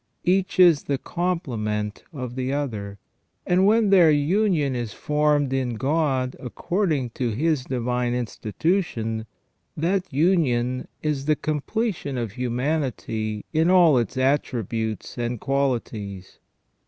Each 0.23 0.59
is 0.59 0.85
the 0.85 0.97
complement 0.97 2.03
of 2.11 2.33
the 2.33 2.51
other, 2.51 2.97
and 3.45 3.67
when 3.67 3.91
their 3.91 4.09
union 4.09 4.75
is 4.75 4.93
formed 4.93 5.53
in 5.53 5.75
God 5.75 6.35
according 6.39 7.11
to 7.11 7.29
His 7.29 7.65
divine 7.65 8.15
institution, 8.15 9.27
that 9.77 10.11
union 10.11 10.87
is 11.03 11.25
the 11.25 11.35
com 11.35 11.61
pletion 11.61 12.17
of 12.17 12.31
humanity 12.31 13.45
in 13.53 13.69
all 13.69 13.99
its 13.99 14.17
attributes 14.17 15.19
and 15.19 15.39
qualities. 15.39 16.39